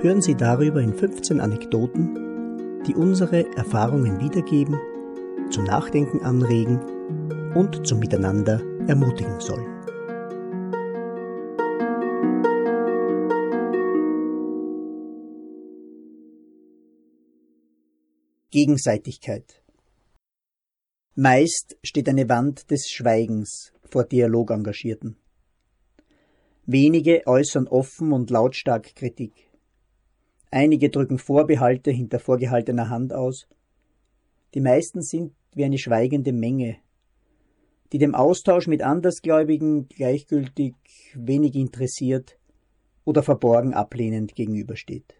[0.00, 4.78] hören Sie darüber in 15 Anekdoten, die unsere Erfahrungen wiedergeben,
[5.50, 6.80] zum Nachdenken anregen
[7.54, 9.76] und zum Miteinander ermutigen sollen.
[18.50, 19.62] Gegenseitigkeit
[21.14, 25.16] Meist steht eine Wand des Schweigens vor Dialogengagierten.
[26.66, 29.46] Wenige äußern offen und lautstark Kritik.
[30.50, 33.48] Einige drücken Vorbehalte hinter vorgehaltener Hand aus.
[34.54, 36.76] Die meisten sind wie eine schweigende Menge,
[37.92, 40.74] die dem Austausch mit Andersgläubigen gleichgültig,
[41.14, 42.38] wenig interessiert
[43.04, 45.14] oder verborgen ablehnend gegenübersteht.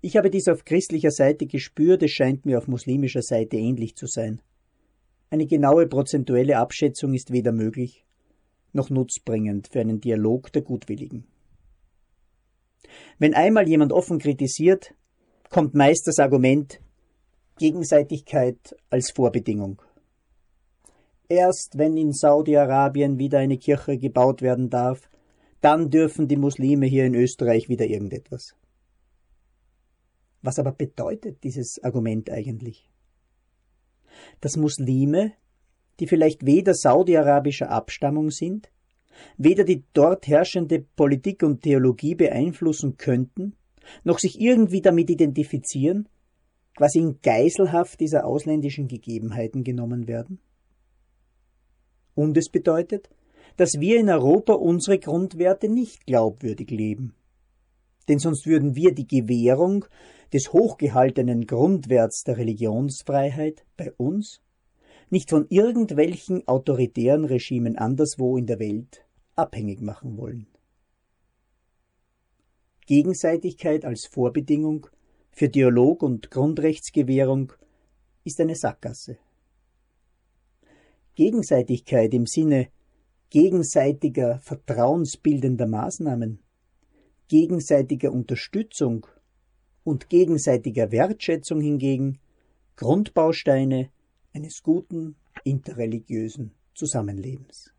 [0.00, 4.06] Ich habe dies auf christlicher Seite gespürt, es scheint mir auf muslimischer Seite ähnlich zu
[4.06, 4.40] sein.
[5.28, 8.04] Eine genaue prozentuelle Abschätzung ist weder möglich
[8.72, 11.24] noch nutzbringend für einen Dialog der Gutwilligen.
[13.18, 14.94] Wenn einmal jemand offen kritisiert,
[15.50, 16.80] kommt meist das Argument
[17.58, 19.82] Gegenseitigkeit als Vorbedingung.
[21.28, 25.10] Erst wenn in Saudi-Arabien wieder eine Kirche gebaut werden darf,
[25.60, 28.56] dann dürfen die Muslime hier in Österreich wieder irgendetwas.
[30.42, 32.88] Was aber bedeutet dieses Argument eigentlich?
[34.40, 35.32] Dass Muslime,
[36.00, 38.70] die vielleicht weder saudi-arabischer Abstammung sind,
[39.36, 43.54] weder die dort herrschende Politik und Theologie beeinflussen könnten,
[44.04, 46.08] noch sich irgendwie damit identifizieren,
[46.76, 50.40] quasi in Geiselhaft dieser ausländischen Gegebenheiten genommen werden?
[52.14, 53.08] Und es bedeutet,
[53.56, 57.14] dass wir in Europa unsere Grundwerte nicht glaubwürdig leben.
[58.08, 59.84] Denn sonst würden wir die Gewährung
[60.32, 64.40] des hochgehaltenen Grundwerts der Religionsfreiheit bei uns
[65.10, 69.04] nicht von irgendwelchen autoritären Regimen anderswo in der Welt
[69.40, 70.46] abhängig machen wollen.
[72.86, 74.86] Gegenseitigkeit als Vorbedingung
[75.30, 77.52] für Dialog und Grundrechtsgewährung
[78.24, 79.16] ist eine Sackgasse.
[81.14, 82.68] Gegenseitigkeit im Sinne
[83.30, 86.40] gegenseitiger vertrauensbildender Maßnahmen,
[87.28, 89.06] gegenseitiger Unterstützung
[89.84, 92.18] und gegenseitiger Wertschätzung hingegen
[92.76, 93.90] Grundbausteine
[94.32, 97.72] eines guten interreligiösen Zusammenlebens.